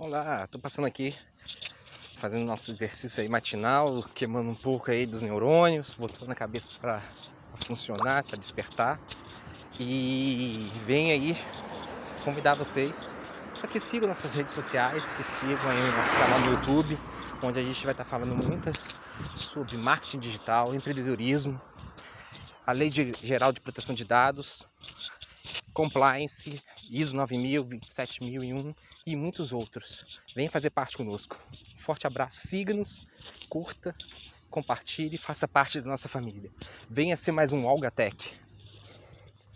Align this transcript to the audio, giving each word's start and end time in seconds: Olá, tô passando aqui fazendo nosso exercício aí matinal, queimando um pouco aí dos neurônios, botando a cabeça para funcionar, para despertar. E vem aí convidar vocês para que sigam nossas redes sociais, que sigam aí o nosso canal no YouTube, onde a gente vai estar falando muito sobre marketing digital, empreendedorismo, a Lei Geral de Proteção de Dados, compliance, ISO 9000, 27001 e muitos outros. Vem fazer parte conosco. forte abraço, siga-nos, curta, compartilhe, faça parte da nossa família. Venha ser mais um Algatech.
Olá, 0.00 0.46
tô 0.46 0.58
passando 0.58 0.86
aqui 0.86 1.14
fazendo 2.16 2.46
nosso 2.46 2.70
exercício 2.70 3.20
aí 3.20 3.28
matinal, 3.28 4.02
queimando 4.14 4.48
um 4.48 4.54
pouco 4.54 4.90
aí 4.90 5.04
dos 5.04 5.20
neurônios, 5.20 5.94
botando 5.98 6.30
a 6.30 6.34
cabeça 6.34 6.68
para 6.80 7.02
funcionar, 7.58 8.24
para 8.24 8.38
despertar. 8.38 8.98
E 9.78 10.70
vem 10.86 11.12
aí 11.12 11.38
convidar 12.24 12.54
vocês 12.54 13.18
para 13.52 13.68
que 13.68 13.78
sigam 13.78 14.08
nossas 14.08 14.32
redes 14.32 14.54
sociais, 14.54 15.12
que 15.12 15.22
sigam 15.22 15.68
aí 15.68 15.82
o 15.82 15.92
nosso 15.92 16.16
canal 16.16 16.38
no 16.38 16.50
YouTube, 16.50 16.98
onde 17.42 17.60
a 17.60 17.62
gente 17.62 17.84
vai 17.84 17.92
estar 17.92 18.06
falando 18.06 18.34
muito 18.34 18.72
sobre 19.36 19.76
marketing 19.76 20.20
digital, 20.20 20.74
empreendedorismo, 20.74 21.60
a 22.66 22.72
Lei 22.72 22.90
Geral 22.90 23.52
de 23.52 23.60
Proteção 23.60 23.94
de 23.94 24.06
Dados, 24.06 24.64
compliance, 25.72 26.60
ISO 26.90 27.16
9000, 27.16 27.64
27001 27.88 28.74
e 29.06 29.16
muitos 29.16 29.52
outros. 29.52 30.20
Vem 30.34 30.48
fazer 30.48 30.70
parte 30.70 30.96
conosco. 30.96 31.38
forte 31.76 32.06
abraço, 32.06 32.40
siga-nos, 32.40 33.06
curta, 33.48 33.94
compartilhe, 34.50 35.16
faça 35.16 35.46
parte 35.46 35.80
da 35.80 35.88
nossa 35.88 36.08
família. 36.08 36.50
Venha 36.88 37.16
ser 37.16 37.32
mais 37.32 37.52
um 37.52 37.68
Algatech. 37.68 38.39